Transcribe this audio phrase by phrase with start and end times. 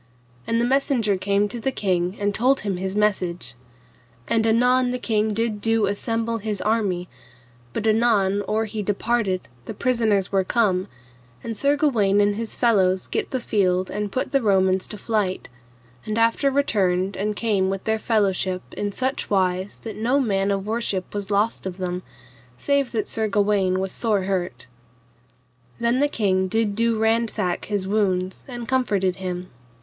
[0.47, 3.53] And the messenger came to the king and told him his message.
[4.27, 7.07] And anon the king did do assemble his army,
[7.71, 10.87] but anon, or he departed the prisoners were come,
[11.43, 15.49] and Sir Gawaine and his fellows gat the field and put the Romans to flight,
[16.03, 20.65] and after returned and came with their fellowship in such wise that no man of
[20.65, 22.01] worship was lost of them,
[22.57, 24.65] save that Sir Gawaine was sore hurt.
[25.79, 29.51] Then the king did do ransack his wounds and comforted him.